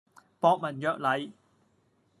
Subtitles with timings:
[0.39, 1.31] 博文約禮